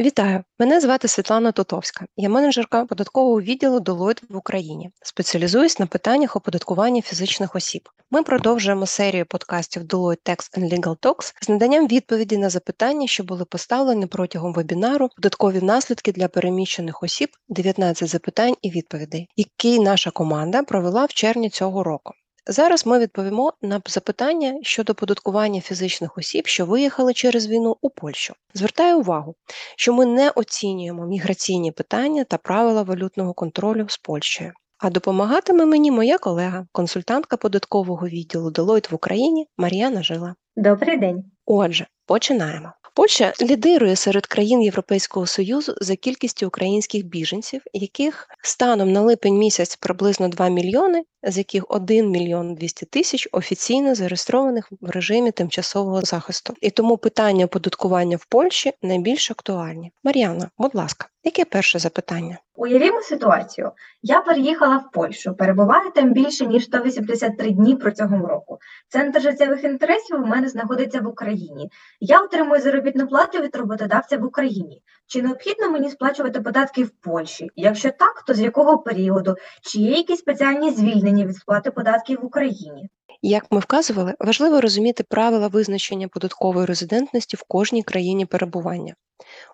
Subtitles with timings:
[0.00, 0.44] Вітаю!
[0.58, 2.06] Мене звати Світлана Тотовська.
[2.16, 4.90] Я менеджерка податкового відділу Deloitte в Україні.
[5.02, 7.88] Спеціалізуюсь на питаннях оподаткування фізичних осіб.
[8.10, 13.24] Ми продовжуємо серію подкастів Deloitte Tax and Legal Talks з наданням відповіді на запитання, що
[13.24, 20.10] були поставлені протягом вебінару Податкові наслідки для переміщених осіб 19 запитань і відповідей, які наша
[20.10, 22.12] команда провела в червні цього року.
[22.50, 28.34] Зараз ми відповімо на запитання щодо податкування фізичних осіб, що виїхали через війну у Польщу.
[28.54, 29.34] Звертаю увагу,
[29.76, 34.52] що ми не оцінюємо міграційні питання та правила валютного контролю з Польщею.
[34.78, 40.34] А допомагатиме мені моя колега, консультантка податкового відділу Deloitte в Україні Мар'яна Жила.
[40.56, 41.24] Добрий день.
[41.46, 42.72] Отже, починаємо.
[42.98, 49.76] Польща лідирує серед країн Європейського Союзу за кількістю українських біженців, яких станом на липень місяць
[49.76, 56.54] приблизно 2 мільйони, з яких 1 мільйон 200 тисяч офіційно зареєстрованих в режимі тимчасового захисту.
[56.60, 59.92] І тому питання оподаткування в Польщі найбільш актуальні.
[60.04, 62.38] Мар'яна, будь ласка, яке перше запитання?
[62.60, 63.72] Уявімо ситуацію.
[64.02, 68.58] Я переїхала в Польщу, перебуваю там більше ніж 183 дні протягом року.
[68.88, 71.70] Центр життєвих інтересів у мене знаходиться в Україні.
[72.00, 74.82] Я отримую заробітну плату від роботодавця в Україні.
[75.06, 77.50] Чи необхідно мені сплачувати податки в Польщі?
[77.56, 79.36] Якщо так, то з якого періоду?
[79.62, 82.88] Чи є якісь спеціальні звільнення від сплати податків в Україні?
[83.22, 88.94] Як ми вказували, важливо розуміти правила визначення податкової резидентності в кожній країні перебування.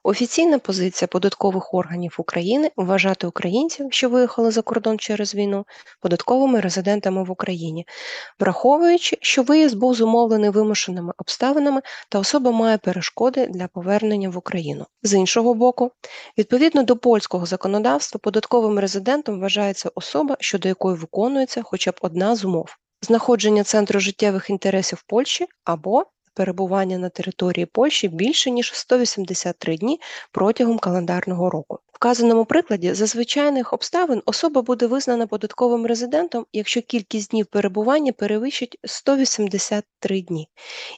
[0.02, 5.64] Офіційна позиція податкових органів України вважати українців, що виїхали за кордон через війну,
[6.00, 7.86] податковими резидентами в Україні,
[8.40, 14.86] враховуючи, що виїзд був зумовлений вимушеними обставинами та особа має перешкоди для повернення в Україну.
[15.02, 15.90] З іншого боку,
[16.38, 22.44] відповідно до польського законодавства, податковим резидентом вважається особа, щодо якої виконується хоча б одна з
[22.44, 22.76] умов.
[23.04, 30.00] Знаходження центру життєвих інтересів Польщі або перебування на території Польщі більше ніж 183 дні
[30.32, 31.78] протягом календарного року.
[31.92, 38.78] Вказаному прикладі за звичайних обставин особа буде визнана податковим резидентом, якщо кількість днів перебування перевищить
[38.84, 40.48] 183 дні.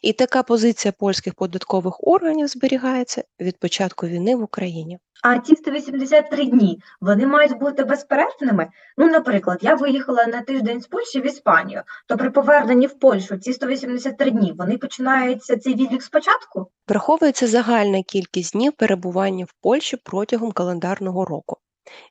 [0.03, 4.99] І така позиція польських податкових органів зберігається від початку війни в Україні.
[5.23, 8.67] А ті 183 дні вони мають бути безперервними.
[8.97, 13.37] Ну, наприклад, я виїхала на тиждень з Польщі в Іспанію, то при поверненні в Польщу
[13.37, 16.71] ці 183 дні вони починаються цей відлік спочатку.
[16.89, 21.57] Враховується загальна кількість днів перебування в Польщі протягом календарного року.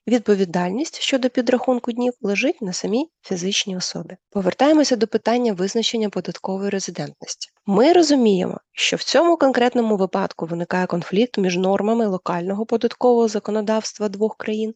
[0.08, 4.18] Відповідальність щодо підрахунку днів лежить на самій фізичній особі.
[4.30, 7.50] Повертаємося до питання визначення податкової резидентності.
[7.68, 14.38] Ми розуміємо, що в цьому конкретному випадку виникає конфлікт між нормами локального податкового законодавства двох
[14.38, 14.74] країн,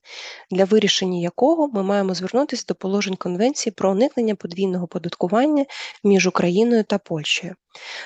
[0.52, 5.66] для вирішення якого ми маємо звернутися до положень Конвенції про уникнення подвійного податкування
[6.04, 7.56] між Україною та Польщею.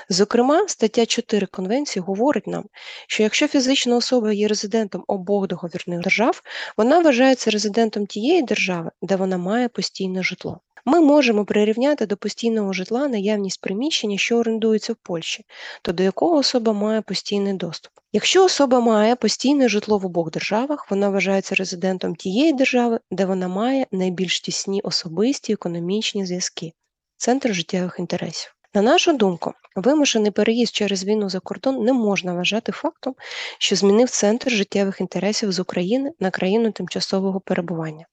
[0.10, 2.66] Зокрема, стаття 4 Конвенції говорить нам,
[3.08, 6.42] що якщо фізична особа є резидентом обох договірних держав,
[6.78, 10.60] вона вважається резидентом тієї держави, де вона має постійне житло.
[10.86, 15.46] Ми можемо прирівняти до постійного житла наявність приміщення, що орендується в Польщі,
[15.82, 17.92] то до якого особа має постійний доступ.
[18.14, 23.48] Якщо особа має постійне житло в обох державах, вона вважається резидентом тієї держави, де вона
[23.48, 26.74] має найбільш тісні особисті економічні зв'язки,
[27.18, 28.56] центр життєвих інтересів.
[28.74, 33.16] На нашу думку, вимушений переїзд через війну за кордон не можна вважати фактом,
[33.60, 38.06] що змінив центр життєвих інтересів з України на країну тимчасового перебування.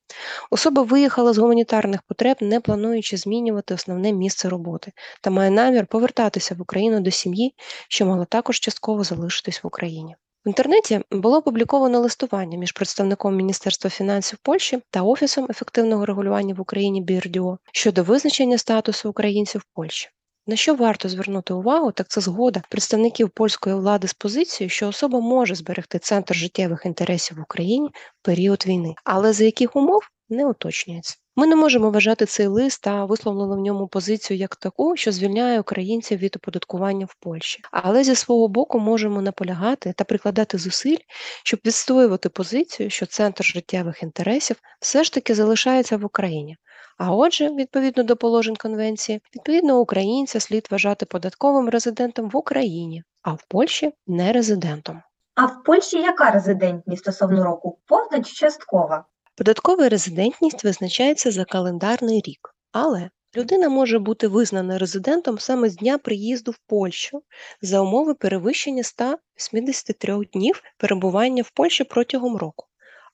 [0.50, 6.54] Особа виїхала з гуманітарних потреб, не плануючи змінювати основне місце роботи, та має намір повертатися
[6.54, 7.54] в Україну до сім'ї,
[7.88, 10.16] що могла також частково залишитись в Україні.
[10.44, 16.60] В інтернеті було опубліковано листування між представником Міністерства фінансів Польщі та Офісом ефективного регулювання в
[16.60, 20.09] Україні БІРДІО щодо визначення статусу українців в Польщі.
[20.47, 25.21] На що варто звернути увагу, так це згода представників польської влади з позицією, що особа
[25.21, 30.47] може зберегти центр життєвих інтересів в Україні в період війни, але за яких умов не
[30.47, 31.17] уточнюється.
[31.37, 35.61] Ми не можемо вважати цей лист та висловлену в ньому позицію як таку, що звільняє
[35.61, 40.97] українців від оподаткування в Польщі, але зі свого боку можемо наполягати та прикладати зусиль,
[41.44, 46.56] щоб відстоювати позицію, що центр життєвих інтересів все ж таки залишається в Україні.
[47.02, 53.32] А отже, відповідно до положень конвенції, відповідно українця слід вважати податковим резидентом в Україні, а
[53.32, 55.02] в Польщі не резидентом.
[55.35, 57.79] А в Польщі яка резидентність стосовно року?
[57.87, 59.05] Повна чи часткова?
[59.37, 65.99] Податкова резидентність визначається за календарний рік, але людина може бути визнана резидентом саме з дня
[65.99, 67.23] приїзду в Польщу
[67.62, 72.67] за умови перевищення 183 днів перебування в Польщі протягом року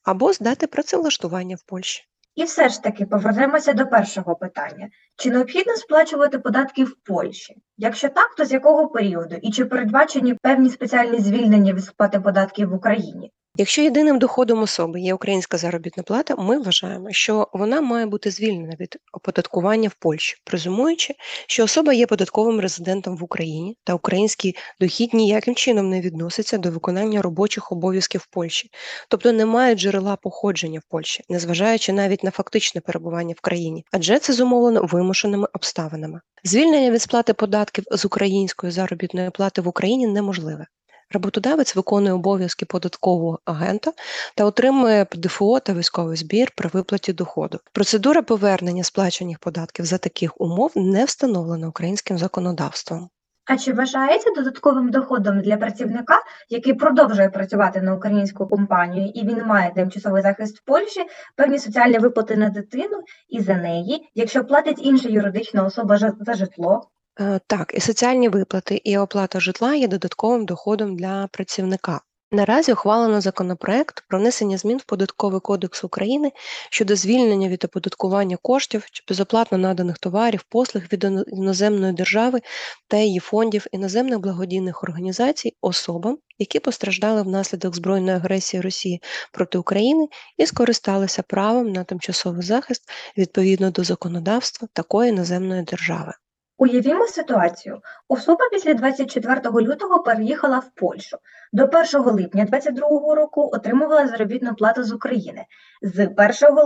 [0.02, 2.04] або з дати працевлаштування в Польщі.
[2.36, 7.56] І все ж таки повернемося до першого питання: чи необхідно сплачувати податки в Польщі?
[7.76, 12.68] Якщо так, то з якого періоду і чи передбачені певні спеціальні звільнення від сплати податків
[12.68, 13.32] в Україні?
[13.58, 18.76] Якщо єдиним доходом особи є українська заробітна плата, ми вважаємо, що вона має бути звільнена
[18.80, 21.14] від оподаткування в Польщі, презумуючи,
[21.46, 26.70] що особа є податковим резидентом в Україні та український дохід ніяким чином не відноситься до
[26.70, 28.70] виконання робочих обов'язків в Польщі,
[29.08, 34.18] тобто не має джерела походження в Польщі, незважаючи навіть на фактичне перебування в країні, адже
[34.18, 36.20] це зумовлено вимушеними обставинами.
[36.44, 40.66] Звільнення від сплати податків з української заробітної плати в Україні неможливе.
[41.10, 43.92] Роботодавець виконує обов'язки податкового агента
[44.34, 47.58] та отримує ПДФО та військовий збір при виплаті доходу.
[47.72, 53.08] Процедура повернення сплачених податків за таких умов не встановлена українським законодавством.
[53.46, 59.46] А чи вважається додатковим доходом для працівника, який продовжує працювати на українську компанію і він
[59.46, 61.00] має тимчасовий захист в Польщі,
[61.36, 66.90] певні соціальні виплати на дитину і за неї, якщо платить інша юридична особа за житло?
[67.20, 72.00] Е, Так, і соціальні виплати, і оплата житла є додатковим доходом для працівника.
[72.32, 76.32] Наразі ухвалено законопроект про внесення змін в Податковий кодекс України
[76.70, 82.40] щодо звільнення від оподаткування коштів чи безоплатно наданих товарів, послуг від іноземної держави
[82.88, 89.02] та її фондів іноземних благодійних організацій особам, які постраждали внаслідок збройної агресії Росії
[89.32, 92.82] проти України і скористалися правом на тимчасовий захист
[93.16, 96.12] відповідно до законодавства такої іноземної держави.
[96.58, 97.80] Уявімо ситуацію.
[98.08, 101.16] Особа після 24 лютого переїхала в Польщу.
[101.52, 105.44] До 1 липня 2022 року отримувала заробітну плату з України.
[105.82, 106.16] З 1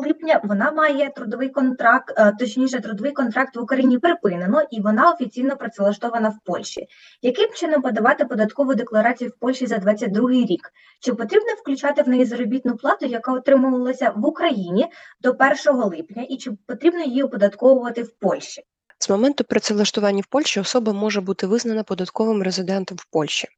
[0.06, 5.56] липня вона має трудовий контракт, е, точніше, трудовий контракт в Україні припинено, і вона офіційно
[5.56, 6.86] працевлаштована в Польщі.
[7.22, 10.72] Яким чином подавати податкову декларацію в Польщі за 2022 рік?
[11.00, 14.86] Чи потрібно включати в неї заробітну плату, яка отримувалася в Україні
[15.20, 18.62] до 1 липня, і чи потрібно її оподатковувати в Польщі?
[19.02, 23.48] З моменту працевлаштування в Польщі особа може бути визнана податковим резидентом в Польщі.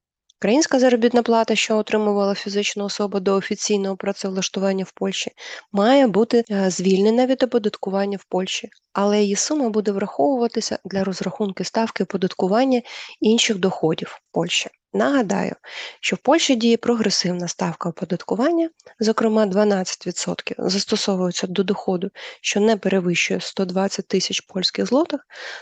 [0.43, 5.31] Українська заробітна плата, що отримувала фізична особа до офіційного працевлаштування в Польщі,
[5.73, 11.65] має бути е, звільнена від оподаткування в Польщі, але її сума буде враховуватися для розрахунки
[11.65, 12.83] ставки оподаткування
[13.21, 14.71] інших доходів в Польщі.
[14.93, 15.55] Нагадаю,
[16.01, 22.11] що в Польщі діє прогресивна ставка оподаткування, зокрема 12% застосовується до доходу,
[22.41, 25.21] що не перевищує 120 тисяч польських злотих.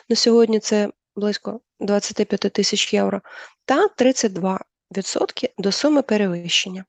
[0.08, 3.20] На сьогодні це близько 25 тисяч євро,
[3.64, 4.58] та 32%
[5.58, 6.84] до суми перевищення.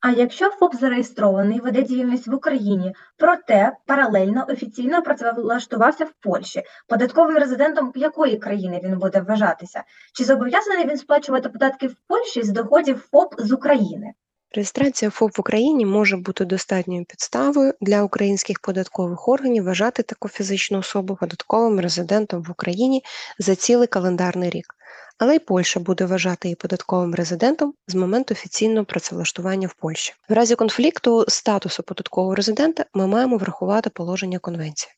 [0.00, 7.36] А якщо ФОП зареєстрований, веде діяльність в Україні, проте паралельно офіційно працевлаштувався в Польщі, податковим
[7.36, 9.84] резидентом якої країни він буде вважатися?
[10.14, 14.12] Чи зобов'язаний він сплачувати податки в Польщі з доходів ФОП з України?
[14.52, 20.78] Реєстрація ФОП в Україні може бути достатньою підставою для українських податкових органів вважати таку фізичну
[20.78, 23.02] особу податковим резидентом в Україні
[23.38, 24.74] за цілий календарний рік.
[25.18, 30.14] Але й Польща буде вважати її податковим резидентом з моменту офіційного працевлаштування в Польщі.
[30.28, 34.92] В разі конфлікту статусу податкового резидента ми маємо врахувати положення конвенції.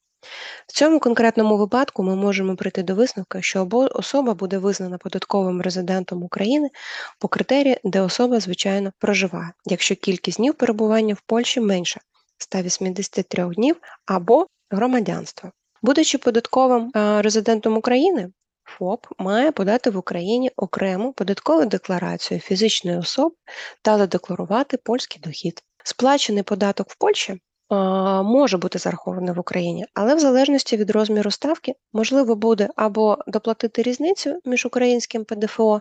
[0.66, 6.22] В цьому конкретному випадку ми можемо прийти до висновку, що особа буде визнана податковим резидентом
[6.22, 6.70] України
[7.18, 12.00] по критерії, де особа, звичайно, проживає, якщо кількість днів перебування в Польщі менша
[12.38, 13.76] 183 днів
[14.06, 15.50] або громадянство.
[15.82, 18.30] Будучи податковим е, резидентом України,
[18.64, 23.34] ФОП має подати в Україні окрему податкову декларацію фізичної особи
[23.82, 25.62] та задекларувати польський дохід.
[25.84, 27.40] Сплачений податок в Польщі
[28.24, 33.82] може бути зарахований в Україні, але в залежності від розміру ставки можливо буде або доплатити
[33.82, 35.80] різницю між українським ПДФО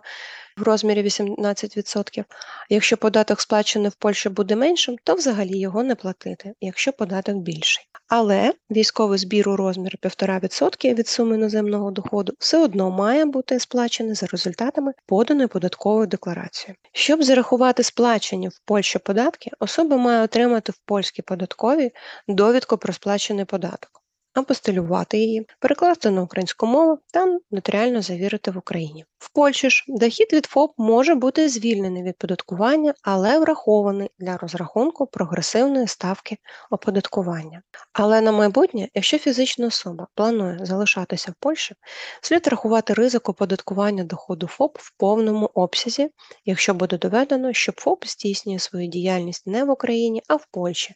[0.57, 2.23] в розмірі 18%.
[2.69, 7.85] Якщо податок сплачений в Польщі буде меншим, то взагалі його не платити, якщо податок більший.
[8.07, 14.15] Але військовий збір у розмірі 1,5% від суми іноземного доходу все одно має бути сплачений
[14.15, 16.75] за результатами поданої податкової декларації.
[16.93, 21.91] Щоб зарахувати сплачені в Польщі податки, особа має отримати в польській податковій
[22.27, 24.00] довідку про сплачений податок,
[24.33, 29.05] апостилювати її, перекласти на українську мову та нотаріально завірити в Україні.
[29.17, 35.07] В Польщі ж дохід від ФОП може бути звільнений від податкування, але врахований для розрахунку
[35.07, 36.37] прогресивної ставки
[36.71, 37.61] оподаткування.
[37.93, 41.75] Але на майбутнє, якщо фізична особа планує залишатися в Польщі,
[42.21, 46.09] слід рахувати ризик оподаткування доходу ФОП в повному обсязі,
[46.45, 50.95] якщо буде доведено, що ФОП здійснює свою діяльність не в Україні, а в Польщі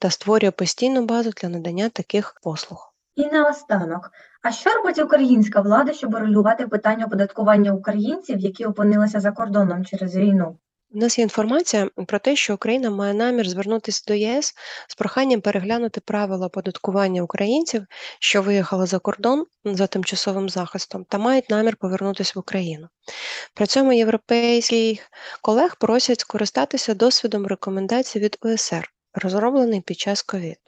[0.00, 2.75] та створює постійну базу для надання таких послуг.
[3.16, 4.10] І наостанок,
[4.42, 10.16] а що робить українська влада, щоб регулювати питання оподаткування українців, які опинилися за кордоном через
[10.16, 10.58] війну?
[10.90, 14.54] У нас є інформація про те, що Україна має намір звернутися до ЄС
[14.88, 17.86] з проханням переглянути правила оподаткування українців,
[18.20, 22.88] що виїхали за кордон за тимчасовим захистом, та мають намір повернутися в Україну.
[23.54, 25.00] При цьому європейських
[25.42, 30.58] колег просять скористатися досвідом рекомендацій від ОСР, розроблений під час ковід.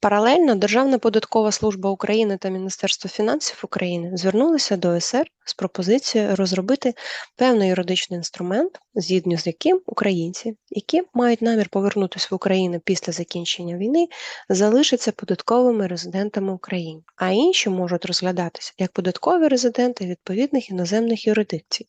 [0.00, 6.94] Паралельно Державна податкова служба України та Міністерство фінансів України звернулися до ОСР з пропозицією розробити
[7.36, 13.76] певний юридичний інструмент, згідно з яким українці, які мають намір повернутися в Україну після закінчення
[13.76, 14.08] війни,
[14.48, 21.86] залишаться податковими резидентами України, а інші можуть розглядатися як податкові резиденти відповідних іноземних юрисдикцій,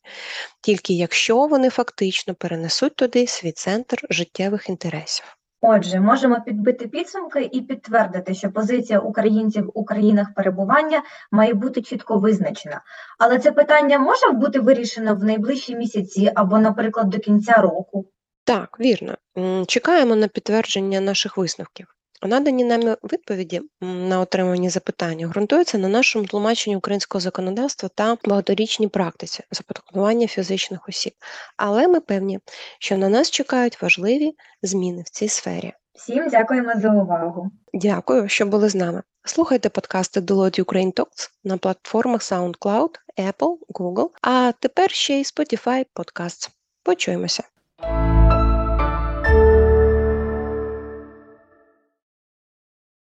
[0.62, 5.39] тільки якщо вони фактично перенесуть туди свій центр життєвих інтересів.
[5.62, 12.18] Отже, можемо підбити підсумки і підтвердити, що позиція українців у країнах перебування має бути чітко
[12.18, 12.82] визначена.
[13.18, 18.06] Але це питання може бути вирішено в найближчі місяці або, наприклад, до кінця року.
[18.44, 19.18] Так, вірно.
[19.68, 21.88] Чекаємо на підтвердження наших висновків.
[22.26, 29.44] Надані нами відповіді на отримані запитання ґрунтуються на нашому тлумаченні українського законодавства та багаторічній практиці
[29.52, 31.14] заподаткування фізичних осіб.
[31.58, 32.40] Але ми певні,
[32.80, 35.74] що на нас чекають важливі зміни в цій сфері.
[35.94, 37.52] Всім дякуємо за увагу.
[37.74, 39.04] Дякую, що були з нами.
[39.26, 45.86] Слухайте подкасти Deloitte Ukraine Talks на платформах SoundCloud, Apple, Google, а тепер ще й Spotify
[45.96, 46.50] Podcasts.
[46.84, 47.44] Почуємося.